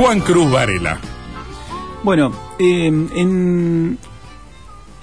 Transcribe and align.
Juan 0.00 0.20
Cruz 0.20 0.50
Varela. 0.50 0.98
Bueno, 2.02 2.32
eh, 2.58 2.86
en, 2.86 3.98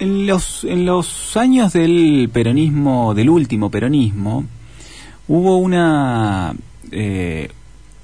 en, 0.00 0.26
los, 0.26 0.64
en 0.64 0.86
los 0.86 1.36
años 1.36 1.72
del 1.72 2.28
peronismo, 2.32 3.14
del 3.14 3.30
último 3.30 3.70
peronismo, 3.70 4.44
hubo 5.28 5.58
una 5.58 6.52
eh, 6.90 7.48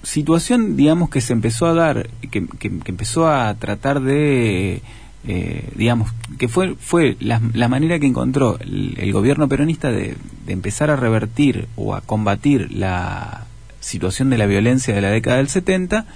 situación, 0.05 0.77
digamos, 0.77 1.11
que 1.11 1.21
se 1.21 1.33
empezó 1.33 1.67
a 1.67 1.75
dar, 1.75 2.11
que, 2.31 2.47
empezó 2.63 3.27
a 3.27 3.53
tratar 3.55 4.01
de, 4.01 4.81
eh, 5.27 5.69
digamos, 5.75 6.13
que 6.39 6.47
fue, 6.47 6.77
fue 6.77 7.17
la, 7.19 7.41
manera 7.69 7.99
que 7.99 8.07
encontró 8.07 8.57
el, 8.61 9.13
gobierno 9.13 9.49
peronista 9.49 9.91
de 9.91 10.17
empezar 10.47 10.91
a 10.91 10.97
revertir 10.97 11.67
o 11.75 11.97
a 11.97 12.03
combatir 12.03 12.71
la 12.71 13.47
situación 13.81 14.31
de 14.31 14.39
la 14.39 14.47
violencia 14.47 14.95
de 14.95 15.01
la 15.01 15.11
década 15.11 15.39
del 15.39 15.49
70 15.49 16.07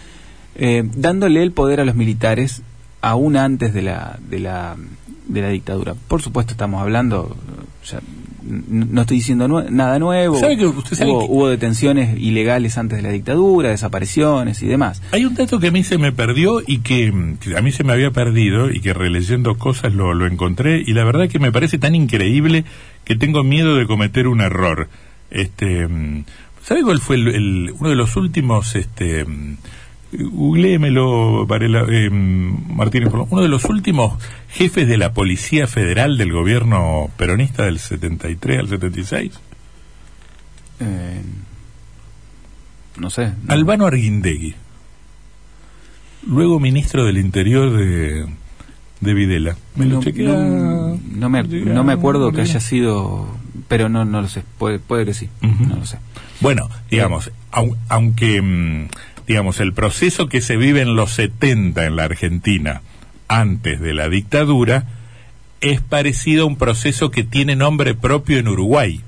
eh, 0.59 0.83
dándole 0.95 1.43
el 1.43 1.53
poder 1.53 1.81
a 1.81 1.85
los 1.85 1.95
militares 1.95 2.63
aún 3.01 3.37
antes 3.37 3.73
de 3.73 3.83
la, 3.83 4.19
de 4.29 4.41
la, 4.41 4.77
de 5.29 5.41
la 5.41 5.49
dictadura. 5.49 5.95
Por 6.09 6.21
supuesto, 6.21 6.53
estamos 6.53 6.83
hablando, 6.83 7.37
ya, 7.89 8.01
no 8.43 9.03
estoy 9.03 9.19
diciendo 9.19 9.47
nue 9.47 9.71
nada 9.71 9.99
nuevo. 9.99 10.39
¿Sabe 10.41 10.57
que 10.57 10.67
usted 10.67 10.97
sabe 10.97 11.11
hubo, 11.11 11.21
que- 11.21 11.27
hubo 11.33 11.49
detenciones 11.49 12.19
ilegales 12.19 12.79
antes 12.79 12.97
de 12.99 13.03
la 13.03 13.11
dictadura, 13.11 13.69
desapariciones 13.71 14.63
y 14.63 14.67
demás. 14.67 15.03
Hay 15.13 15.25
un 15.27 15.35
dato 15.35 15.61
que 15.61 15.69
a 15.69 15.71
mí 15.71 15.85
se 15.85 15.99
me 15.99 16.13
perdió 16.13 16.63
y 16.67 16.79
que, 16.79 17.13
que 17.41 17.57
a 17.57 17.61
mí 17.63 17.73
se 17.73 17.85
me 17.85 17.93
había 17.93 18.11
perdido 18.11 18.71
y 18.71 18.81
que 18.81 18.95
releyendo 18.95 19.57
cosas 19.59 19.93
lo, 19.93 20.15
lo 20.15 20.27
encontré 20.27 20.83
y 20.85 20.93
la 20.95 21.05
verdad 21.05 21.29
que 21.29 21.39
me 21.39 21.53
parece 21.53 21.79
tan 21.79 21.95
increíble 21.95 22.65
que 23.05 23.17
tengo 23.17 23.45
miedo 23.45 23.77
de 23.77 23.87
cometer 23.87 24.27
un 24.29 24.41
error. 24.41 24.89
Este, 25.31 25.87
mm, 25.87 26.25
¿sabe 26.63 26.83
cuál 26.83 27.01
fue 27.01 27.17
el, 27.17 27.29
el- 27.29 27.75
uno 27.79 27.91
de 27.91 27.97
los 27.97 28.17
últimos, 28.17 28.75
este, 28.77 29.27
googleémelo, 30.13 31.47
Varela, 31.47 31.85
eh, 31.91 32.09
Martínez, 32.11 33.11
uno 33.13 33.43
de 33.43 33.49
los 33.49 33.65
últimos 33.67 34.15
jefes 34.51 34.89
de 34.89 34.97
la 34.97 35.13
Policía 35.13 35.67
Federal 35.67 36.17
del 36.17 36.33
gobierno 36.33 37.11
peronista 37.17 37.65
del 37.65 37.79
73 37.79 38.59
al 38.61 38.69
76? 38.69 39.33
Eh, 40.81 41.23
no 42.99 43.11
sé. 43.11 43.33
no. 43.45 43.53
Albano 43.53 43.87
Arguindegui, 43.87 44.55
luego 46.27 46.59
ministro 46.61 47.05
del 47.05 47.19
Interior 47.19 47.77
de, 47.77 48.27
de 49.01 49.15
Videla. 49.15 49.57
¿Me 49.77 49.87
lo 49.87 49.97
no, 49.97 50.03
chequea? 50.03 50.29
no- 50.29 50.99
no 51.19 51.29
me, 51.29 51.43
no 51.43 51.85
me 51.85 51.93
acuerdo 51.93 52.33
que 52.33 52.41
haya 52.43 52.61
sido, 52.61 53.27
pero 53.67 53.89
no, 53.89 54.05
no 54.05 54.23
lo 54.23 54.29
sé. 54.29 54.43
Puede, 54.59 54.79
puede 54.79 55.05
que 55.05 55.15
sí. 55.15 55.29
No 55.43 55.77
lo 55.77 55.85
sé. 55.87 55.99
Bueno, 56.41 56.69
digamos, 56.91 57.31
au- 57.53 57.77
aunque, 57.89 58.41
mm, 58.41 58.89
digamos, 59.29 59.61
el 59.61 59.75
proceso 59.75 60.29
que 60.29 60.41
se 60.41 60.57
vive 60.57 60.81
en 60.81 60.97
los 60.97 61.13
70 61.13 61.85
en 61.85 61.97
la 61.97 62.05
Argentina, 62.05 62.81
antes 63.29 63.79
de 63.79 63.93
la 63.93 64.09
dictadura, 64.09 64.87
es 65.61 65.83
parecido 65.83 66.45
a 66.45 66.47
un 66.47 66.57
proceso 66.57 67.11
que 67.11 67.25
tiene 67.25 67.55
nombre 67.55 67.95
propio 67.95 68.39
en 68.39 68.49
Uruguay, 68.49 69.03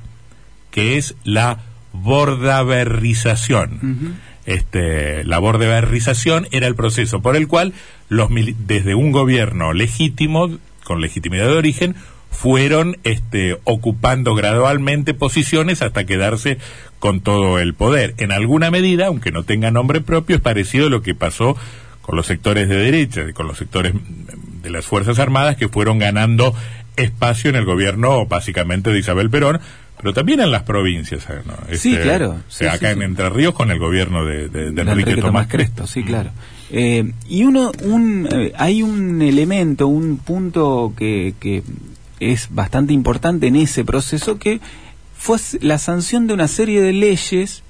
que 0.70 0.98
es 0.98 1.14
la 1.24 1.60
bordaberrización. 1.92 4.18
Este, 4.44 5.24
la 5.24 5.38
bordaberrización 5.38 6.48
era 6.50 6.66
el 6.66 6.74
proceso 6.74 7.22
por 7.22 7.34
el 7.34 7.48
cual 7.48 7.72
los 8.10 8.28
desde 8.66 8.94
un 8.94 9.12
gobierno 9.12 9.72
legítimo, 9.72 10.50
con 10.84 11.00
legitimidad 11.00 11.46
de 11.46 11.56
origen, 11.56 11.94
fueron 12.30 12.96
este, 13.04 13.58
ocupando 13.64 14.34
gradualmente 14.34 15.12
posiciones 15.14 15.82
hasta 15.82 16.04
quedarse 16.04 16.58
con 16.98 17.20
todo 17.20 17.58
el 17.58 17.74
poder. 17.74 18.14
En 18.18 18.32
alguna 18.32 18.70
medida, 18.70 19.06
aunque 19.08 19.30
no 19.32 19.42
tenga 19.42 19.70
nombre 19.70 20.00
propio, 20.00 20.36
es 20.36 20.42
parecido 20.42 20.86
a 20.86 20.90
lo 20.90 21.02
que 21.02 21.14
pasó 21.14 21.56
con 22.02 22.16
los 22.16 22.26
sectores 22.26 22.68
de 22.68 22.76
derecha 22.76 23.22
y 23.28 23.32
con 23.32 23.46
los 23.46 23.58
sectores 23.58 23.94
mm, 23.94 24.62
de 24.62 24.70
las 24.70 24.86
Fuerzas 24.86 25.18
Armadas 25.18 25.56
que 25.56 25.68
fueron 25.68 25.98
ganando 25.98 26.54
espacio 26.96 27.50
en 27.50 27.56
el 27.56 27.64
gobierno 27.64 28.26
básicamente 28.26 28.90
de 28.90 28.98
Isabel 28.98 29.30
Perón, 29.30 29.60
pero 29.98 30.12
también 30.14 30.40
en 30.40 30.50
las 30.50 30.62
provincias. 30.62 31.26
Sí, 31.72 31.92
Este, 31.92 32.02
claro. 32.02 32.38
Sí, 32.48 32.64
sí, 32.64 32.66
acá 32.66 32.90
en 32.90 32.98
sí. 32.98 33.04
Entre 33.04 33.28
Ríos 33.28 33.54
con 33.54 33.70
el 33.70 33.78
gobierno 33.78 34.24
de, 34.24 34.48
de, 34.48 34.70
de 34.70 34.72
de 34.72 34.82
Enrique, 34.82 35.16
Tomás, 35.16 35.46
Cresto. 35.46 35.86
sí, 35.86 36.02
claro. 36.04 36.30
Eh, 36.72 37.12
y 37.28 37.42
uno, 37.44 37.72
un, 37.82 38.28
eh, 38.30 38.52
hay 38.56 38.82
un 38.82 39.20
elemento, 39.22 39.88
un 39.88 40.18
punto 40.18 40.94
que, 40.96 41.34
que 41.40 41.62
es 42.20 42.48
bastante 42.50 42.92
importante 42.92 43.48
en 43.48 43.56
ese 43.56 43.84
proceso 43.84 44.38
que 44.38 44.60
fue 45.16 45.38
la 45.60 45.78
sanción 45.78 46.26
de 46.26 46.34
una 46.34 46.48
serie 46.48 46.80
de 46.80 46.92
leyes 46.92 47.62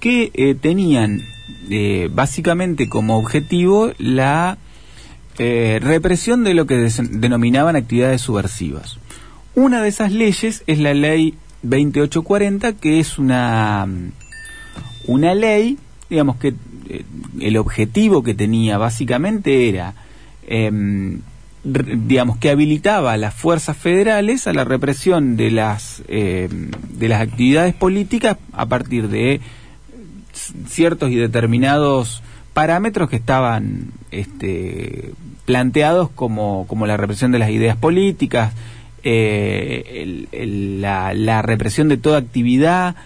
que 0.00 0.30
eh, 0.34 0.54
tenían 0.54 1.22
eh, 1.70 2.08
básicamente 2.12 2.88
como 2.88 3.18
objetivo 3.18 3.92
la 3.98 4.58
eh, 5.38 5.78
represión 5.82 6.44
de 6.44 6.54
lo 6.54 6.66
que 6.66 6.76
denominaban 6.76 7.76
actividades 7.76 8.22
subversivas. 8.22 8.98
Una 9.54 9.82
de 9.82 9.88
esas 9.88 10.12
leyes 10.12 10.62
es 10.66 10.78
la 10.78 10.94
ley 10.94 11.34
2840, 11.62 12.74
que 12.74 13.00
es 13.00 13.18
una, 13.18 13.86
una 15.06 15.34
ley, 15.34 15.78
digamos 16.08 16.36
que 16.36 16.54
el 17.40 17.56
objetivo 17.56 18.22
que 18.22 18.34
tenía 18.34 18.78
básicamente 18.78 19.68
era, 19.68 19.94
em, 20.46 21.20
digamos, 21.66 22.38
que 22.38 22.50
habilitaba 22.50 23.12
a 23.12 23.16
las 23.16 23.34
fuerzas 23.34 23.76
federales 23.76 24.46
a 24.46 24.52
la 24.52 24.64
represión 24.64 25.36
de 25.36 25.50
las, 25.50 26.02
em, 26.08 26.70
de 26.92 27.08
las 27.08 27.20
actividades 27.20 27.74
políticas 27.74 28.36
a 28.52 28.66
partir 28.66 29.08
de 29.08 29.40
ciertos 30.68 31.10
y 31.10 31.16
determinados 31.16 32.22
parámetros 32.54 33.10
que 33.10 33.16
estaban 33.16 33.86
este, 34.10 35.12
planteados 35.44 36.08
como, 36.10 36.66
como 36.68 36.86
la 36.86 36.96
represión 36.96 37.32
de 37.32 37.38
las 37.38 37.50
ideas 37.50 37.76
políticas, 37.76 38.52
eh, 39.02 40.26
la, 40.80 41.14
la 41.14 41.42
represión 41.42 41.88
de 41.88 41.96
toda 41.96 42.18
actividad 42.18 42.96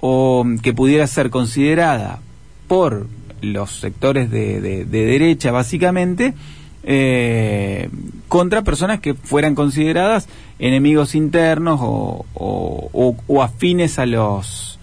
o 0.00 0.44
que 0.62 0.72
pudiera 0.72 1.06
ser 1.06 1.30
considerada 1.30 2.20
por 2.68 3.06
los 3.42 3.70
sectores 3.80 4.30
de- 4.30 4.60
de 4.60 4.84
derecha 5.06 5.50
básicamente 5.50 6.34
eh, 6.82 7.88
contra 8.28 8.62
personas 8.62 9.00
que 9.00 9.14
fueran 9.14 9.54
consideradas 9.54 10.28
enemigos 10.58 11.14
internos 11.14 11.80
o, 11.82 12.24
o- 12.34 12.90
o- 12.92 13.16
o 13.26 13.42
afines 13.42 13.98
a 13.98 14.06
los 14.06 14.78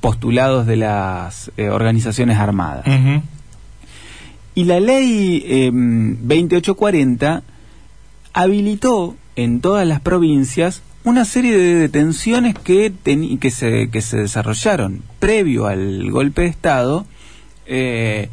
postulados 0.00 0.66
de 0.66 0.76
las 0.76 1.50
eh, 1.56 1.68
organizaciones 1.68 2.38
armadas. 2.38 2.84
Y 4.54 4.64
la 4.64 4.80
ley 4.80 5.42
eh, 5.46 5.70
2840 5.72 7.42
habilitó 8.32 9.14
en 9.36 9.60
todas 9.60 9.86
las 9.86 10.00
provincias 10.00 10.82
una 11.04 11.24
serie 11.24 11.56
de 11.56 11.74
detenciones 11.74 12.54
que, 12.58 12.92
que, 13.40 13.50
se, 13.50 13.90
que 13.90 14.00
se 14.02 14.16
desarrollaron 14.18 15.02
previo 15.20 15.66
al 15.66 16.10
golpe 16.10 16.42
de 16.42 16.48
Estado 16.48 17.06
eh, 17.66 18.28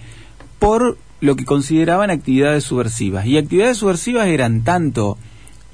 por 0.60 0.98
lo 1.24 1.36
que 1.36 1.46
consideraban 1.46 2.12
actividades 2.12 2.66
subversivas. 2.66 3.26
Y 3.26 3.38
actividades 3.38 3.78
subversivas 3.78 4.28
eran 4.28 4.64
tanto 4.64 5.18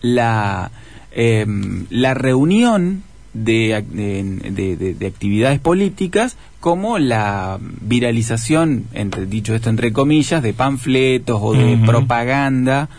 la, 0.01 0.69
eh, 1.11 1.45
la 1.89 2.13
reunión 2.13 3.03
de, 3.33 3.83
de, 3.91 4.23
de- 4.51 4.75
de- 4.75 4.93
de 4.93 5.07
actividades 5.07 5.59
políticas 5.59 6.37
como 6.59 6.99
la 6.99 7.57
viralización, 7.81 8.85
entre, 8.93 9.25
dicho 9.25 9.55
esto 9.55 9.69
entre 9.69 9.91
comillas, 9.93 10.43
de 10.43 10.53
panfletos 10.53 11.39
o 11.41 11.53
de 11.53 11.77
propaganda 11.85 12.89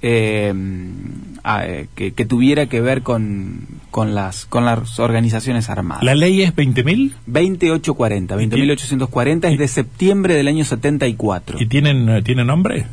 eh, 0.00 0.52
eh, 1.44 1.86
que, 1.94 2.12
que 2.12 2.26
tuviera 2.26 2.66
que 2.68 2.80
ver 2.80 3.02
con, 3.02 3.60
con, 3.90 4.14
las, 4.14 4.46
con 4.46 4.64
las 4.64 4.98
organizaciones 4.98 5.68
armadas. 5.70 6.02
¿La 6.04 6.14
ley 6.14 6.42
es 6.42 6.54
20.000? 6.54 7.12
2840, 7.26 8.36
20.840 8.36 9.52
es 9.52 9.58
de 9.58 9.68
septiembre 9.68 10.34
del 10.34 10.48
año 10.48 10.64
74. 10.64 11.60
¿Y 11.60 11.66
tienen, 11.66 12.08
eh, 12.08 12.22
tiene 12.22 12.44
nombre? 12.44 12.86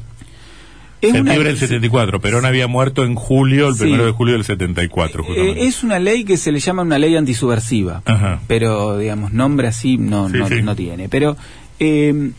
Es 1.02 1.12
una- 1.12 1.20
Septiembre 1.20 1.50
del 1.50 1.58
74. 1.60 2.20
Perón 2.22 2.46
había 2.46 2.68
muerto 2.68 3.04
en 3.04 3.16
julio, 3.16 3.68
el 3.70 3.76
Sí. 3.76 3.82
primero 3.82 4.06
de 4.06 4.12
julio 4.12 4.34
del 4.34 4.44
74, 4.44 5.24
justamente. 5.24 5.62
Eh, 5.64 5.68
es 5.68 5.84
una 5.84 6.00
ley 6.00 6.24
que 6.24 6.38
se 6.38 6.52
le 6.52 6.60
llama 6.60 6.82
una 6.84 6.98
ley 6.98 7.16
antisubversiva, 7.16 8.02
Ajá. 8.06 8.42
pero 8.48 8.98
digamos, 8.98 9.32
nombre 9.34 9.68
así 9.68 9.98
no, 9.98 10.30
Sí, 10.30 10.38
no, 10.38 10.48
sí. 10.48 10.62
no 10.64 10.76
tiene. 10.76 11.10
Pero 11.10 11.38
eh, 11.80 12.32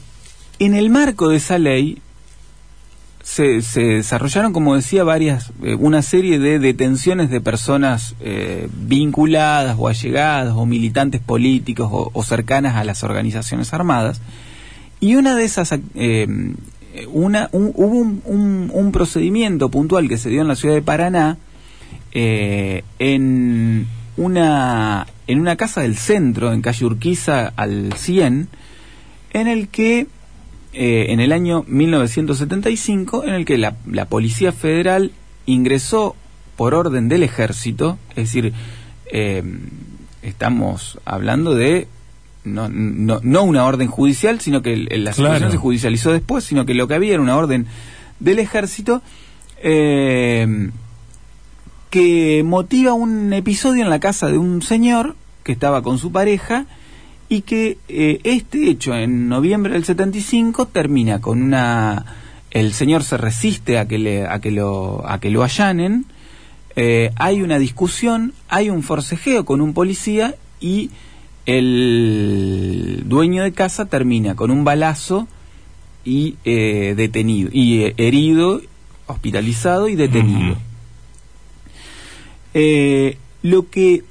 en 0.58 0.74
el 0.74 0.90
marco 0.90 1.28
de 1.28 1.36
esa 1.36 1.58
ley 1.58 1.98
se, 3.26 3.61
se 3.61 3.81
desarrollaron, 3.81 4.52
como 4.52 4.76
decía, 4.76 5.02
varias, 5.02 5.50
eh, 5.64 5.75
una 5.75 6.02
serie 6.02 6.38
de 6.38 6.61
detenciones 6.61 7.28
de 7.28 7.40
personas 7.40 8.14
eh, 8.20 8.69
vinculadas 8.73 9.75
o 9.81 9.88
allegadas 9.88 10.55
o 10.55 10.64
militantes 10.64 11.20
políticos 11.20 11.88
o, 11.90 12.23
cercanas 12.23 12.76
a 12.76 12.84
las 12.84 13.02
organizaciones 13.02 13.75
armadas. 13.75 14.20
Y 15.00 15.17
una 15.17 15.34
de 15.34 15.43
esas, 15.44 15.75
eh, 15.96 16.28
una, 17.12 17.49
un- 17.50 17.73
hubo 17.75 17.99
un, 17.99 18.93
procedimiento 18.93 19.70
puntual 19.73 20.08
que 20.08 20.19
se 20.19 20.28
dio 20.31 20.40
en 20.43 20.46
la 20.49 20.55
ciudad 20.55 20.76
de 20.76 20.82
Paraná 20.82 21.37
en 22.12 23.88
una 24.17 25.06
en 25.26 25.40
una 25.40 25.56
casa 25.56 25.81
del 25.81 25.96
centro, 25.96 26.52
en 26.52 26.62
calle 26.62 26.87
Urquiza 26.87 27.52
al 27.56 27.93
100, 27.93 28.49
en 29.32 29.49
el 29.49 29.67
que 29.67 30.06
eh, 30.76 31.06
en 31.12 31.20
el 31.20 31.32
año 31.32 31.64
1975, 31.67 33.25
en 33.25 33.34
el 33.34 33.44
que 33.44 33.58
la, 33.58 33.76
la 33.90 34.05
Policía 34.06 34.52
Federal 34.52 35.12
ingresó 35.46 36.14
por 36.56 36.75
orden 36.75 37.08
del 37.08 37.23
ejército, 37.23 37.99
es 38.11 38.17
decir, 38.32 38.52
eh, 39.12 39.43
estamos 40.23 40.99
hablando 41.05 41.55
de 41.55 41.88
no, 42.44 42.69
no, 42.69 43.20
no 43.23 43.43
una 43.43 43.64
orden 43.64 43.88
judicial, 43.88 44.40
sino 44.40 44.62
que 44.62 44.73
el- 44.75 45.05
la 45.05 45.12
situación 45.12 45.38
Claro. 45.38 45.50
se 45.52 45.58
judicializó 45.58 46.12
después, 46.12 46.44
sino 46.44 46.64
que 46.67 46.75
lo 46.75 46.87
que 46.88 46.94
había 46.94 47.14
era 47.14 47.23
una 47.23 47.37
orden 47.37 47.67
del 48.20 48.38
ejército 48.38 49.02
eh, 49.62 50.70
que 51.90 52.43
motiva 52.44 52.93
un 52.93 53.32
episodio 53.32 53.82
en 53.82 53.90
la 53.90 54.00
casa 54.00 54.28
de 54.28 54.38
un 54.38 54.62
señor 54.62 55.17
que 55.44 55.52
estaba 55.52 55.82
con 55.82 55.99
su 55.99 56.12
pareja 56.12 56.67
y 57.28 57.43
que 57.43 57.78
eh, 57.88 58.20
este 58.25 58.69
hecho 58.69 58.94
en 58.94 59.28
noviembre 59.28 59.73
del 59.73 59.84
75 59.84 60.67
termina 60.67 61.20
con 61.20 61.43
una 61.43 62.05
el 62.50 62.73
señor 62.73 63.02
se 63.02 63.17
resiste 63.17 63.78
a 63.78 63.88
que 63.88 63.99
le 63.99 64.26
a 64.26 64.40
que 64.40 64.50
lo 64.50 65.02
a 65.06 65.19
que 65.19 65.31
lo 65.31 65.43
allanen 65.43 66.06
eh, 66.76 67.11
hay 67.17 67.43
una 67.43 67.58
discusión 67.58 68.32
hay 68.49 68.70
un 68.70 68.82
forcejeo 68.82 69.44
con 69.44 69.61
un 69.61 69.75
policía 69.75 70.37
y 70.61 70.90
el 71.46 73.02
dueño 73.06 73.43
de 73.43 73.52
casa 73.52 73.87
termina 73.87 74.34
con 74.37 74.50
un 74.50 74.64
balazo 74.64 75.26
y 76.05 76.37
eh, 76.44 76.94
detenido 76.96 77.50
y 77.52 77.82
eh, 77.82 77.94
herido 77.96 78.61
hospitalizado 79.06 79.88
y 79.88 79.94
detenido. 79.94 80.56
Lo 83.43 83.70
que 83.70 84.02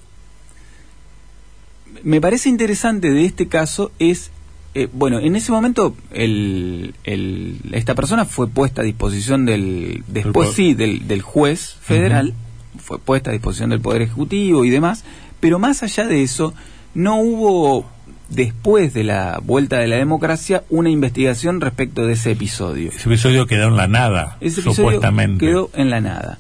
me 2.04 2.22
parece 2.22 2.50
interesante 2.50 3.12
de 3.12 3.26
este 3.26 3.48
caso 3.48 3.92
es, 4.00 4.32
eh, 4.74 4.88
bueno, 4.92 5.20
en 5.20 5.36
ese 5.36 5.52
momento 5.52 5.96
el, 6.12 6.94
el- 7.04 7.60
esta 7.72 7.96
persona 7.96 8.26
fue 8.26 8.48
puesta 8.48 8.82
a 8.82 8.86
disposición 8.86 9.46
del, 9.46 10.04
después 10.08 10.52
sí, 10.54 10.74
del, 10.74 11.08
del 11.08 11.22
juez 11.22 11.76
federal, 11.82 12.34
fue 12.78 13.00
puesta 13.00 13.30
a 13.30 13.34
disposición 13.34 13.70
del 13.70 13.82
Poder 13.82 14.02
Ejecutivo 14.04 14.66
y 14.66 14.70
demás, 14.70 15.04
pero 15.40 15.60
más 15.60 15.82
allá 15.84 16.06
de 16.08 16.24
eso, 16.24 16.54
no 16.94 17.18
hubo, 17.20 17.86
después 18.30 18.94
de 18.94 19.04
la 19.04 19.40
vuelta 19.44 19.78
de 19.80 19.88
la 19.88 19.96
democracia, 19.98 20.64
una 20.70 20.90
investigación 20.90 21.62
respecto 21.62 22.06
de 22.06 22.14
ese 22.14 22.32
episodio. 22.32 22.90
Ese 22.90 23.08
episodio 23.10 23.46
quedó 23.48 23.68
en 23.70 23.78
la 23.78 23.88
nada, 23.88 24.38
Ese 24.42 24.62
episodio 24.62 24.76
supuestamente. 24.76 25.46
quedó 25.46 25.70
en 25.74 25.90
la 25.90 26.02
nada. 26.02 26.38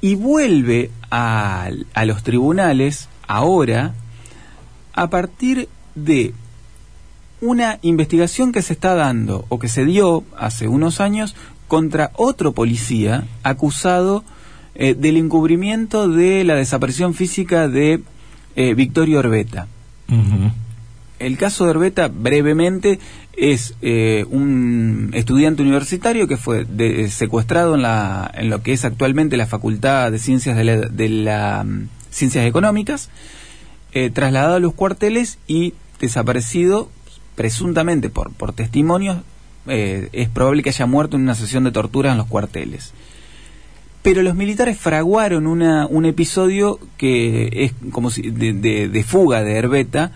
Y 0.00 0.14
vuelve 0.14 0.90
a, 1.10 1.68
a 1.94 2.04
los 2.06 2.22
tribunales 2.22 3.08
ahora 3.26 3.94
a 5.00 5.08
partir 5.08 5.68
de 5.94 6.34
una 7.40 7.78
investigación 7.80 8.52
que 8.52 8.60
se 8.60 8.74
está 8.74 8.94
dando 8.94 9.46
o 9.48 9.58
que 9.58 9.68
se 9.68 9.86
dio 9.86 10.24
hace 10.36 10.68
unos 10.68 11.00
años 11.00 11.34
contra 11.68 12.10
otro 12.16 12.52
policía 12.52 13.24
acusado 13.42 14.24
eh, 14.74 14.94
del 14.94 15.16
encubrimiento 15.16 16.06
de 16.06 16.44
la 16.44 16.54
desaparición 16.54 17.14
física 17.14 17.66
de 17.66 18.02
eh, 18.56 18.74
Victorio 18.74 19.20
Orbeta. 19.20 19.68
El 21.18 21.38
caso 21.38 21.64
de 21.64 21.70
Herbeta, 21.70 22.08
brevemente, 22.08 22.98
es 23.36 23.74
eh, 23.80 24.26
un 24.30 25.12
estudiante 25.14 25.62
universitario 25.62 26.28
que 26.28 26.36
fue 26.36 26.64
de- 26.66 27.08
secuestrado 27.08 27.74
en, 27.74 27.82
la, 27.82 28.30
en 28.34 28.50
lo 28.50 28.62
que 28.62 28.72
es 28.74 28.84
actualmente 28.84 29.38
la 29.38 29.46
Facultad 29.46 30.12
de 30.12 30.18
Ciencias 30.18 30.56
de 30.58 30.64
la, 30.64 30.76
de 30.76 31.08
la, 31.08 31.64
mm, 31.64 31.88
Ciencias 32.10 32.44
Económicas, 32.44 33.08
eh, 33.92 34.10
trasladado 34.10 34.54
a 34.56 34.60
los 34.60 34.74
cuarteles 34.74 35.38
y 35.46 35.74
desaparecido 36.00 36.88
presuntamente 37.34 38.08
por, 38.10 38.32
por 38.32 38.52
testimonios. 38.52 39.18
eh, 39.66 40.08
es 40.12 40.28
probable 40.28 40.62
que 40.62 40.70
haya 40.70 40.86
muerto 40.86 41.16
en 41.16 41.22
una 41.22 41.34
sesión 41.34 41.64
de 41.64 41.72
tortura 41.72 42.10
en 42.12 42.18
los 42.18 42.26
cuarteles. 42.26 42.92
Pero 44.02 44.22
los 44.22 44.34
militares 44.34 44.78
fraguaron 44.78 45.46
una, 45.46 45.86
un 45.86 46.06
episodio 46.06 46.78
que 46.96 47.50
es 47.64 47.72
como 47.92 48.10
si 48.10 48.30
de, 48.30 48.54
de- 48.88 49.04
fuga 49.04 49.42
de 49.42 49.56
Herbeta. 49.56 50.12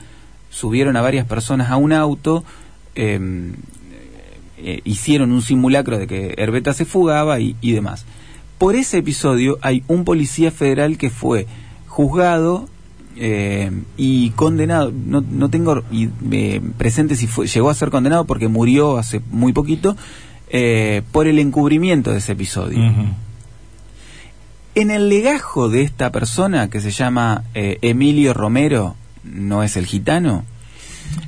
Subieron 0.48 0.96
a 0.96 1.02
varias 1.02 1.26
personas 1.26 1.70
a 1.70 1.76
un 1.76 1.92
auto, 1.92 2.44
eh, 2.94 3.52
eh, 4.58 4.80
hicieron 4.84 5.32
un 5.32 5.42
simulacro 5.42 5.98
de 5.98 6.06
que 6.06 6.34
Herbeta 6.38 6.72
se 6.72 6.84
fugaba 6.86 7.40
y, 7.40 7.56
y 7.60 7.72
demás. 7.72 8.06
Por 8.56 8.74
ese 8.76 8.98
episodio 8.98 9.58
hay 9.60 9.82
un 9.88 10.04
policía 10.04 10.50
federal 10.50 10.96
que 10.96 11.10
fue 11.10 11.46
juzgado 11.86 12.68
eh, 13.16 13.70
y 13.96 14.30
condenado. 14.30 14.92
No, 14.92 15.20
no 15.20 15.48
tengo 15.48 15.82
eh, 15.92 16.60
presente 16.76 17.16
si 17.16 17.26
fue, 17.26 17.46
llegó 17.46 17.70
a 17.70 17.74
ser 17.74 17.90
condenado 17.90 18.24
porque 18.24 18.48
murió 18.48 18.98
hace 18.98 19.20
muy 19.30 19.52
poquito 19.52 19.96
eh, 20.48 21.02
por 21.12 21.26
el 21.26 21.38
encubrimiento 21.38 22.12
de 22.12 22.18
ese 22.18 22.32
episodio. 22.32 22.78
En 24.74 24.90
el 24.90 25.08
legajo 25.08 25.68
de 25.68 25.82
esta 25.82 26.10
persona 26.10 26.68
que 26.68 26.80
se 26.80 26.90
llama 26.90 27.44
Emilio 27.54 28.34
Romero, 28.34 28.96
no 29.22 29.62
es 29.62 29.76
el 29.76 29.86
gitano. 29.86 30.44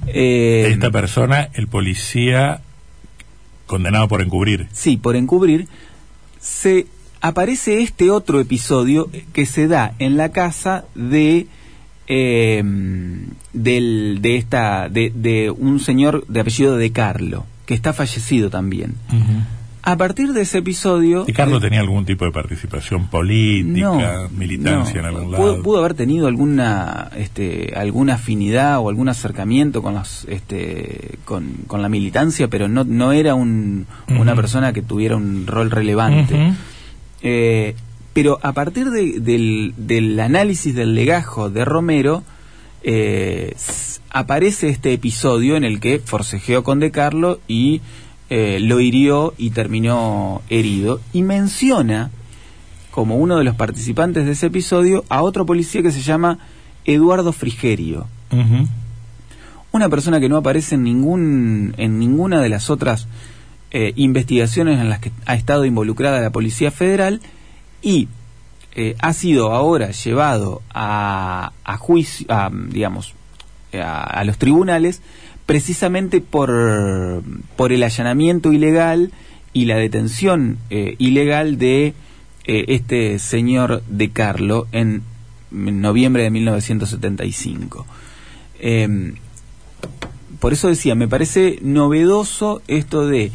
Esta 0.06 0.90
persona, 0.90 1.48
el 1.54 1.68
policía 1.68 2.60
condenado 3.66 4.08
por 4.08 4.22
encubrir. 4.22 4.68
sí, 4.72 4.96
por 4.96 5.14
encubrir, 5.14 5.68
se 6.40 6.86
aparece 7.20 7.82
este 7.82 8.10
otro 8.10 8.40
episodio 8.40 9.10
que 9.32 9.46
se 9.46 9.68
da 9.68 9.94
en 9.98 10.16
la 10.16 10.30
casa 10.30 10.84
de 10.94 11.46
eh, 12.06 12.62
del, 13.52 14.18
de 14.20 14.36
esta 14.36 14.88
de, 14.88 15.12
de 15.14 15.50
un 15.50 15.80
señor 15.80 16.26
de 16.28 16.40
apellido 16.40 16.76
de 16.76 16.92
Carlo 16.92 17.46
que 17.66 17.74
está 17.74 17.92
fallecido 17.92 18.48
también. 18.50 18.94
A 19.82 19.96
partir 19.96 20.32
de 20.32 20.40
ese 20.40 20.58
episodio 20.58 21.24
¿Y 21.28 21.32
Carlos 21.32 21.62
tenía 21.62 21.78
algún 21.78 22.04
tipo 22.04 22.24
de 22.24 22.32
participación 22.32 23.06
política, 23.06 24.28
militancia 24.36 25.00
no. 25.00 25.08
en 25.08 25.14
algún 25.14 25.30
lado? 25.30 25.62
pudo 25.62 25.78
haber 25.78 25.94
tenido 25.94 26.26
alguna 26.26 27.08
este, 27.16 27.72
alguna 27.76 28.14
afinidad 28.14 28.80
o 28.80 28.88
algún 28.88 29.08
acercamiento 29.08 29.82
con 29.82 29.94
los 29.94 30.24
este 30.28 31.18
con, 31.24 31.52
con 31.68 31.82
la 31.82 31.88
militancia, 31.88 32.48
pero 32.48 32.66
no 32.66 32.82
no 32.82 33.12
era 33.12 33.36
un, 33.36 33.86
una 34.08 34.34
persona 34.34 34.72
que 34.72 34.82
tuviera 34.82 35.16
un 35.16 35.46
rol 35.46 35.70
relevante. 35.70 36.52
Eh, 37.22 37.74
pero 38.16 38.38
a 38.42 38.52
partir 38.52 38.90
de- 38.90 39.20
del, 39.20 39.74
del 39.76 40.18
análisis 40.18 40.74
del 40.74 40.94
legajo 40.94 41.50
de 41.50 41.64
Romero, 41.64 42.22
eh, 42.82 43.54
aparece 44.10 44.68
este 44.70 44.92
episodio 44.92 45.56
en 45.56 45.64
el 45.64 45.80
que 45.80 45.98
forcejeó 45.98 46.64
con 46.64 46.80
De 46.80 46.90
Carlo 46.90 47.40
y 47.46 47.80
eh, 48.30 48.58
lo 48.60 48.80
hirió 48.80 49.34
y 49.38 49.50
terminó 49.50 50.42
herido. 50.48 51.00
Y 51.12 51.22
menciona 51.22 52.10
como 52.90 53.16
uno 53.16 53.36
de 53.36 53.44
los 53.44 53.54
participantes 53.54 54.24
de 54.24 54.32
ese 54.32 54.46
episodio 54.46 55.04
a 55.10 55.22
otro 55.22 55.44
policía 55.46 55.82
que 55.82 55.92
se 55.92 56.00
llama 56.02 56.38
Eduardo 56.84 57.32
Frigerio 57.32 58.06
una 59.72 59.88
persona 59.90 60.18
que 60.20 60.28
no 60.28 60.36
aparece 60.38 60.74
en 60.76 60.82
ningún 60.84 61.74
en 61.76 61.98
ninguna 61.98 62.40
de 62.40 62.48
las 62.48 62.70
otras 62.70 63.06
eh, 63.70 63.92
investigaciones 63.96 64.80
en 64.80 64.88
las 64.88 65.00
que 65.00 65.12
ha 65.26 65.34
estado 65.34 65.64
involucrada 65.66 66.20
la 66.20 66.30
policía 66.30 66.70
federal 66.70 67.20
y 67.86 68.08
eh, 68.74 68.96
ha 68.98 69.12
sido 69.12 69.52
ahora 69.52 69.92
llevado 69.92 70.60
a, 70.74 71.52
juicio 71.78 72.26
digamos 72.68 73.14
a, 73.72 74.02
a 74.02 74.24
los 74.24 74.38
tribunales 74.38 75.00
precisamente 75.46 76.20
por 76.20 77.22
por 77.56 77.72
el 77.72 77.82
allanamiento 77.82 78.52
ilegal 78.52 79.12
y 79.52 79.66
la 79.66 79.76
detención 79.76 80.58
eh, 80.70 80.96
ilegal 80.98 81.58
de 81.58 81.94
eh, 82.44 82.64
este 82.68 83.18
señor 83.18 83.82
de 83.86 84.10
Carlo 84.10 84.66
en 84.72 85.02
noviembre 85.50 86.24
de 86.24 86.30
1975 86.30 87.86
Em, 88.58 89.14
por 90.40 90.52
eso 90.52 90.68
decía, 90.68 90.94
me 90.94 91.08
parece 91.08 91.58
novedoso 91.62 92.62
esto 92.68 93.06
de 93.06 93.32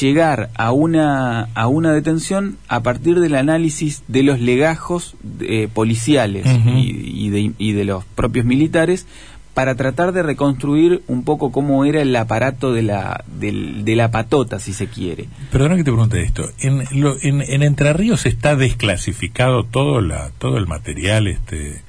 llegar 0.00 0.50
a 0.54 0.72
una, 0.72 1.48
a 1.54 1.66
una 1.66 1.92
detención 1.92 2.56
a 2.68 2.82
partir 2.82 3.20
del 3.20 3.34
análisis 3.34 4.02
de 4.08 4.22
los 4.22 4.40
legajos 4.40 5.14
eh, 5.40 5.68
policiales 5.72 6.46
y, 6.46 7.26
y 7.26 7.30
de, 7.30 7.52
y 7.58 7.72
de 7.72 7.84
los 7.84 8.04
propios 8.04 8.44
militares 8.46 9.06
para 9.54 9.74
tratar 9.74 10.12
de 10.12 10.22
reconstruir 10.22 11.02
un 11.08 11.24
poco 11.24 11.52
cómo 11.52 11.84
era 11.84 12.00
el 12.00 12.16
aparato 12.16 12.72
de 12.72 12.80
la, 12.82 13.22
del- 13.38 13.84
de 13.84 13.96
la 13.96 14.10
patota, 14.10 14.58
si 14.58 14.72
se 14.72 14.86
quiere. 14.86 15.26
Perdona 15.50 15.76
que 15.76 15.84
te 15.84 15.90
pregunte 15.92 16.22
esto. 16.22 16.48
En, 16.60 16.84
lo- 16.92 17.16
en, 17.20 17.42
en 17.42 17.62
Entre 17.62 17.92
Ríos 17.92 18.24
está 18.24 18.56
desclasificado 18.56 19.64
todo, 19.64 20.00
la, 20.00 20.30
todo 20.38 20.56
el 20.56 20.66
material 20.66 21.26
este 21.28 21.82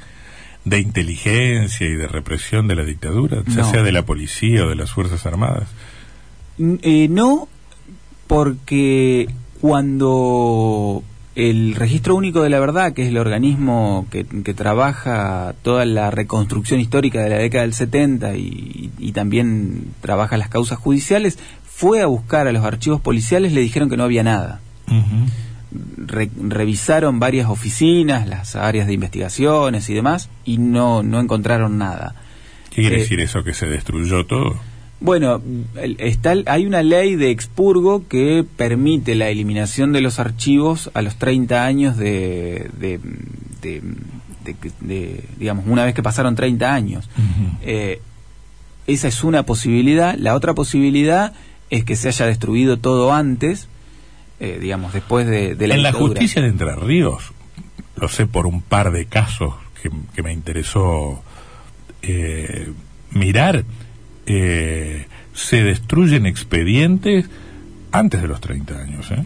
de 0.66 0.80
inteligencia 0.80 1.88
y 1.88 1.94
de 1.96 2.08
represión 2.08 2.68
de 2.68 2.76
la 2.76 2.84
dictadura, 2.84 3.44
ya 3.48 3.62
No. 3.64 3.72
sea 3.72 3.84
de 3.84 3.92
la 3.94 4.04
policía 4.06 4.66
o 4.66 4.70
de 4.70 4.76
las 4.76 4.92
Fuerzas 4.92 5.26
Armadas. 5.26 5.70
Eh, 6.60 7.08
no, 7.10 7.48
porque 8.28 9.28
cuando 9.62 11.04
el 11.36 11.74
Registro 11.76 12.16
Único 12.16 12.44
de 12.44 12.50
la 12.50 12.60
Verdad, 12.60 12.94
que 12.94 13.02
es 13.04 13.08
el 13.10 13.18
organismo 13.18 14.06
que, 14.12 14.24
que 14.26 14.54
trabaja 14.54 15.56
toda 15.64 15.86
la 15.86 16.12
reconstrucción 16.12 16.80
histórica 16.80 17.22
de 17.22 17.30
la 17.30 17.38
década 17.38 17.64
del 17.64 17.74
70 17.74 18.36
y, 18.36 18.92
y 19.00 19.12
también 19.14 19.86
trabaja 20.02 20.38
las 20.38 20.50
causas 20.50 20.78
judiciales, 20.78 21.40
fue 21.66 22.02
a 22.02 22.06
buscar 22.06 22.48
a 22.48 22.52
los 22.52 22.64
archivos 22.64 23.02
policiales, 23.02 23.52
le 23.54 23.62
dijeron 23.62 23.90
que 23.90 23.98
no 23.98 24.04
había 24.04 24.22
nada. 24.24 24.60
Re- 25.98 26.30
revisaron 26.40 27.20
varias 27.20 27.50
oficinas, 27.50 28.28
las 28.28 28.56
áreas 28.56 28.86
de 28.86 28.94
investigaciones 28.94 29.90
y 29.90 29.94
demás, 29.96 30.30
y 30.46 30.60
no, 30.60 31.02
no 31.02 31.20
encontraron 31.20 31.80
nada. 31.80 32.14
¿Qué 32.70 32.82
quiere 32.82 32.98
Eh, 32.98 33.00
decir 33.00 33.20
eso? 33.22 33.44
¿Que 33.44 33.56
se 33.56 33.66
destruyó 33.66 34.24
todo? 34.28 34.60
Bueno, 35.04 35.42
está, 36.00 36.34
hay 36.46 36.66
una 36.66 36.82
ley 36.82 37.16
de 37.18 37.30
expurgo 37.30 38.08
que 38.08 38.46
permite 38.56 39.16
la 39.16 39.28
eliminación 39.28 39.92
de 39.92 40.00
los 40.00 40.18
archivos 40.18 40.90
a 40.94 41.02
los 41.02 41.18
30 41.18 41.66
años 41.66 41.98
de, 41.98 42.70
de, 42.80 43.00
de- 43.62 43.82
de- 44.46 44.56
de- 44.80 45.24
digamos, 45.38 45.66
una 45.68 45.84
vez 45.84 45.94
que 45.94 46.02
pasaron 46.02 46.36
30 46.36 46.74
años. 46.74 47.10
Eh, 47.62 48.00
esa 48.88 49.10
es 49.10 49.24
una 49.26 49.44
posibilidad. 49.44 50.16
La 50.18 50.36
otra 50.36 50.54
posibilidad 50.54 51.34
es 51.70 51.84
que 51.84 51.98
se 51.98 52.08
haya 52.08 52.26
destruido 52.26 52.78
todo 52.78 53.12
antes, 53.14 53.68
eh, 54.40 54.58
digamos, 54.62 54.94
después 54.94 55.28
de, 55.28 55.56
de 55.56 55.68
la 55.68 55.76
en 55.76 55.84
la 55.84 55.92
justicia 55.92 56.42
de 56.42 56.48
Entre 56.48 56.74
Ríos, 56.78 57.34
lo 57.98 58.08
sé 58.08 58.26
por 58.26 58.46
un 58.48 58.62
par 58.62 58.92
de 58.94 59.06
casos 59.06 59.54
que, 59.82 59.90
que 60.16 60.24
me 60.24 60.32
interesó 60.32 61.22
eh, 62.02 62.72
mirar, 63.12 63.64
eh, 64.26 65.08
se 65.34 65.64
destruyen 65.64 66.26
expedientes 66.26 67.26
antes 67.92 68.22
de 68.22 68.28
los 68.28 68.42
30 68.42 68.78
años. 68.80 69.12
¿eh? 69.12 69.26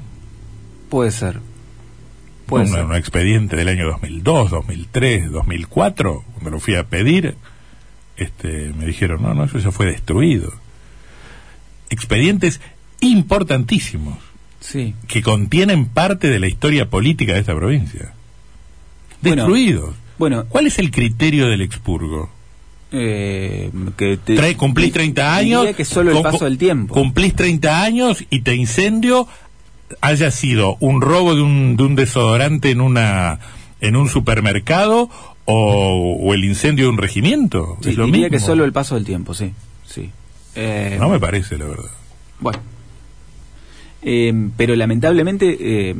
Puede 0.89 1.11
ser. 1.11 1.39
Puede 2.45 2.65
un, 2.65 2.71
ser. 2.71 2.85
un 2.85 2.95
expediente 2.95 3.55
del 3.55 3.67
año 3.67 3.87
2002, 3.87 4.51
2003, 4.51 5.31
2004, 5.31 6.23
cuando 6.33 6.49
lo 6.51 6.59
fui 6.59 6.75
a 6.75 6.85
pedir, 6.85 7.35
este, 8.15 8.73
me 8.77 8.85
dijeron, 8.85 9.21
no, 9.21 9.33
no, 9.33 9.43
eso 9.43 9.57
ya 9.59 9.71
fue 9.71 9.85
destruido. 9.87 10.53
Expedientes 11.89 12.61
importantísimos 12.99 14.17
Sí. 14.59 14.95
que 15.07 15.21
contienen 15.21 15.85
parte 15.85 16.29
de 16.29 16.39
la 16.39 16.47
historia 16.47 16.89
política 16.89 17.33
de 17.33 17.39
esta 17.39 17.55
provincia. 17.55 18.13
Bueno, 19.21 19.43
Destruidos. 19.43 19.95
Bueno, 20.17 20.45
¿Cuál 20.49 20.67
es 20.67 20.79
el 20.79 20.89
criterio 20.91 21.47
del 21.47 21.61
expurgo? 21.61 22.29
Eh, 22.91 23.69
que 23.97 24.17
te- 24.17 24.35
Tre- 24.35 24.55
cumplís 24.55 24.91
30 24.93 25.35
años. 25.35 25.65
que 25.75 25.85
solo 25.85 26.15
el 26.17 26.23
paso 26.23 26.45
del 26.45 26.57
tiempo. 26.57 26.93
Cumplís 26.93 27.35
30 27.35 27.83
años 27.83 28.23
y 28.29 28.39
te 28.41 28.55
incendio 28.55 29.27
haya 30.01 30.31
sido 30.31 30.75
un 30.81 31.01
robo 31.01 31.33
de 31.35 31.41
un, 31.41 31.77
de 31.77 31.83
un 31.83 31.95
desodorante 31.95 32.71
en 32.71 32.81
una 32.81 33.39
en 33.79 33.95
un 33.95 34.09
supermercado 34.09 35.09
o, 35.45 36.17
o 36.21 36.33
el 36.33 36.43
incendio 36.43 36.85
de 36.85 36.89
un 36.91 36.97
regimiento. 36.97 37.77
Sí, 37.81 37.91
es 37.91 37.97
lo 37.97 38.05
diría 38.05 38.23
mismo. 38.27 38.37
que 38.37 38.39
solo 38.43 38.65
el 38.65 38.73
paso 38.73 38.95
del 38.95 39.05
tiempo, 39.05 39.33
sí. 39.33 39.53
sí. 39.85 40.09
Eh, 40.55 40.97
No 40.99 41.07
me 41.09 41.19
parece, 41.19 41.57
la 41.57 41.65
verdad. 41.65 41.91
Bueno. 42.39 42.59
Eh, 44.01 44.49
pero 44.57 44.75
lamentablemente 44.75 45.57
eh, 45.59 45.95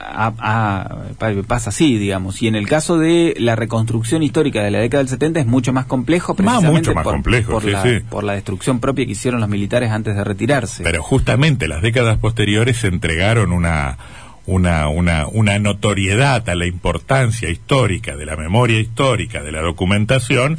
a- 0.00 0.32
a- 0.38 1.12
pa- 1.18 1.32
pasa 1.46 1.70
así, 1.70 1.98
digamos. 1.98 2.40
Y 2.42 2.48
en 2.48 2.54
el 2.54 2.66
caso 2.66 2.98
de 2.98 3.34
la 3.38 3.56
reconstrucción 3.56 4.22
histórica 4.22 4.62
de 4.62 4.70
la 4.70 4.78
década 4.78 5.02
del 5.02 5.08
70 5.08 5.40
es 5.40 5.46
mucho 5.46 5.72
más 5.72 5.86
complejo, 5.86 6.32
Más, 6.32 6.36
precisamente 6.36 6.78
mucho 6.80 6.94
más 6.94 7.04
por, 7.04 7.12
complejo, 7.14 7.52
por 7.52 7.62
sí, 7.62 7.70
la, 7.70 7.82
sí. 7.82 8.00
por 8.08 8.24
la 8.24 8.32
destrucción 8.34 8.80
propia 8.80 9.04
que 9.06 9.12
hicieron 9.12 9.40
los 9.40 9.48
militares 9.50 9.90
antes 9.90 10.16
de 10.16 10.24
retirarse. 10.24 10.82
Pero 10.82 11.02
justamente 11.02 11.68
las 11.68 11.82
décadas 11.82 12.18
posteriores 12.18 12.78
se 12.78 12.88
entregaron 12.88 13.52
una, 13.52 13.98
una, 14.46 14.88
una, 14.88 15.26
una 15.26 15.58
notoriedad 15.58 16.48
a 16.48 16.54
la 16.54 16.66
importancia 16.66 17.48
histórica 17.50 18.16
de 18.16 18.26
la 18.26 18.36
memoria 18.36 18.80
histórica, 18.80 19.42
de 19.42 19.52
la 19.52 19.60
documentación, 19.60 20.58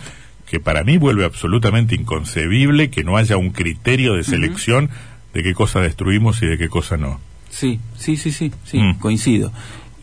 que 0.49 0.59
para 0.59 0.83
mí 0.83 0.97
vuelve 0.97 1.25
absolutamente 1.25 1.95
inconcebible 1.95 2.89
que 2.91 3.03
no 3.03 3.17
haya 3.17 3.35
un 3.37 3.49
criterio 3.49 4.13
de 4.13 4.23
selección 4.23 4.89
de 5.33 5.41
qué 5.43 5.53
cosa 5.53 5.81
destruimos 5.81 6.41
y 6.43 6.45
de 6.45 6.57
qué 6.57 6.69
cosa 6.69 6.97
no. 6.97 7.19
Sí, 7.55 7.79
sí, 7.97 8.17
sí, 8.17 8.31
sí, 8.31 8.51
sí, 8.65 8.77
Mm. 8.79 8.95
coincido. 8.99 9.51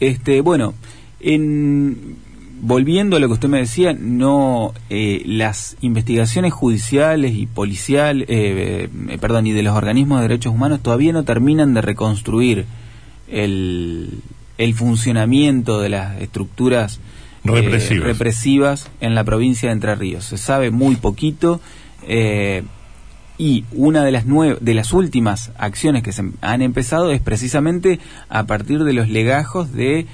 Este, 0.00 0.40
bueno, 0.40 0.72
en, 1.20 2.16
volviendo 2.62 3.16
a 3.16 3.20
lo 3.20 3.26
que 3.26 3.34
usted 3.34 3.48
me 3.50 3.58
decía, 3.58 3.92
no 3.92 4.72
eh, 4.88 5.22
las 5.26 5.76
investigaciones 5.82 6.52
judiciales 6.54 7.34
y 7.34 7.46
policiales, 7.46 8.26
eh, 8.30 8.88
eh, 9.08 9.18
perdón, 9.18 9.46
y 9.46 9.52
de 9.52 9.62
los 9.62 9.76
organismos 9.76 10.20
de 10.20 10.28
derechos 10.28 10.54
humanos 10.54 10.80
todavía 10.82 11.12
no 11.12 11.24
terminan 11.24 11.74
de 11.74 11.82
reconstruir 11.82 12.64
el, 13.28 14.20
el 14.58 14.74
funcionamiento 14.74 15.80
de 15.80 15.88
las 15.90 16.20
estructuras 16.22 17.00
eh, 17.44 17.50
Represivas. 17.50 18.04
represivas 18.06 18.90
en 19.00 19.14
la 19.14 19.24
provincia 19.24 19.68
de 19.68 19.72
Entre 19.74 19.94
Ríos. 19.94 20.24
Se 20.24 20.38
sabe 20.38 20.70
muy 20.70 20.96
poquito. 20.96 21.60
Y 23.42 23.64
una 23.72 24.04
de 24.04 24.12
las 24.12 24.24
nue- 24.26 24.56
de 24.60 24.74
las 24.74 24.92
últimas 24.92 25.50
acciones 25.58 26.02
que 26.04 26.12
se 26.12 26.22
han 26.42 26.62
empezado 26.62 27.10
es 27.10 27.20
precisamente 27.20 27.98
a 28.28 28.44
partir 28.44 28.84
de 28.84 28.92
los 28.92 29.08
legajos 29.08 29.72
de 29.72 30.06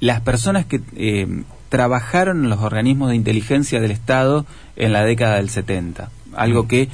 las 0.00 0.20
personas 0.22 0.66
que 0.66 0.80
eh, 0.96 1.44
trabajaron 1.68 2.42
en 2.44 2.50
los 2.50 2.58
organismos 2.60 3.10
de 3.10 3.16
inteligencia 3.16 3.80
del 3.80 3.92
Estado 3.92 4.46
en 4.74 4.92
la 4.92 5.04
década 5.04 5.36
del 5.36 5.48
70. 5.48 6.10
Algo 6.34 6.66
que 6.66 6.88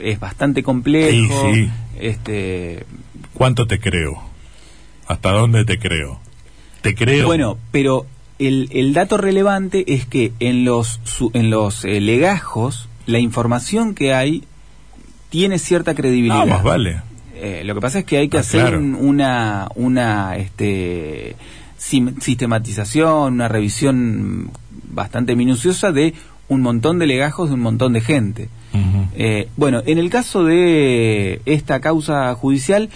es 0.00 0.18
bastante 0.18 0.62
complejo. 0.64 1.52
Sí, 1.52 1.66
sí. 1.66 1.70
Este, 2.00 2.84
¿Cuánto 3.34 3.66
te 3.66 3.78
creo? 3.78 4.22
¿Hasta 5.06 5.30
dónde 5.30 5.64
te 5.64 5.78
creo? 5.78 6.18
Te 6.82 6.94
creo. 6.94 7.26
Bueno, 7.26 7.56
pero 7.70 8.06
el, 8.40 8.68
el 8.72 8.94
dato 8.94 9.16
relevante 9.16 9.84
es 9.94 10.06
que 10.06 10.32
en 10.40 10.64
los, 10.64 10.98
su- 11.04 11.30
en 11.34 11.50
los 11.50 11.84
eh, 11.84 12.00
legajos 12.00 12.88
la 13.06 13.18
información 13.18 13.94
que 13.94 14.12
hay 14.14 14.44
tiene 15.30 15.58
cierta 15.58 15.94
credibilidad. 15.94 16.42
Ah, 16.42 16.46
más 16.46 16.62
vale. 16.62 17.00
Eh, 17.34 17.62
lo 17.64 17.74
que 17.74 17.80
pasa 17.80 18.00
es 18.00 18.04
que 18.04 18.18
hay 18.18 18.28
que 18.28 18.36
Ah, 18.36 18.40
hacer 18.40 18.60
claro. 18.60 18.78
una, 18.80 19.68
una 19.74 20.36
este, 20.36 21.36
sistematización, 22.20 23.34
una 23.34 23.48
revisión 23.48 24.50
bastante 24.92 25.36
minuciosa 25.36 25.92
de 25.92 26.14
un 26.48 26.62
montón 26.62 26.98
de 26.98 27.06
legajos 27.06 27.48
de 27.48 27.54
un 27.54 27.60
montón 27.60 27.92
de 27.92 28.00
gente. 28.00 28.48
Eh, 29.16 29.48
bueno, 29.56 29.82
en 29.86 29.98
el 29.98 30.10
caso 30.10 30.44
de 30.44 31.40
esta 31.44 31.80
causa 31.80 32.32
judicial 32.34 32.88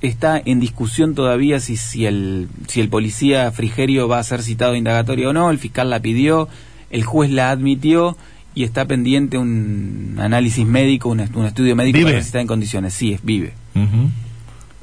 está 0.00 0.40
en 0.44 0.60
discusión 0.60 1.14
todavía 1.16 1.58
si, 1.58 1.76
si, 1.76 2.06
el, 2.06 2.48
si 2.68 2.80
el 2.80 2.88
policía 2.88 3.50
Frigerio 3.50 4.06
va 4.06 4.18
a 4.20 4.22
ser 4.24 4.42
citado 4.42 4.72
a 4.74 4.78
indagatoria 4.78 5.28
o 5.28 5.32
no, 5.32 5.50
el 5.50 5.58
fiscal 5.58 5.90
la 5.90 6.00
pidió, 6.00 6.48
el 6.90 7.02
juez 7.04 7.30
la 7.30 7.50
admitió 7.50 8.16
y 8.58 8.64
está 8.64 8.84
pendiente 8.86 9.38
un 9.38 10.16
análisis 10.18 10.66
médico, 10.66 11.08
un, 11.10 11.20
est- 11.20 11.36
un 11.36 11.46
estudio 11.46 11.76
médico 11.76 11.96
¿Vive? 11.98 12.06
para 12.06 12.14
ver 12.16 12.22
si 12.24 12.28
está 12.28 12.40
en 12.40 12.48
condiciones. 12.48 12.92
Sí, 12.92 13.12
es 13.12 13.24
vive. 13.24 13.52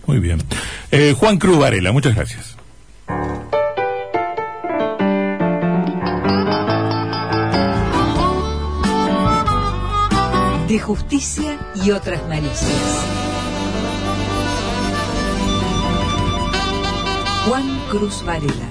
Muy 0.07 0.19
bien. 0.19 0.41
Eh, 0.91 1.13
Juan 1.17 1.37
Cruz 1.37 1.57
Varela, 1.59 1.91
muchas 1.91 2.15
gracias. 2.15 2.55
De 10.67 10.79
justicia 10.79 11.59
y 11.83 11.91
otras 11.91 12.27
malicias. 12.27 13.05
Juan 17.47 17.79
Cruz 17.91 18.23
Varela. 18.25 18.64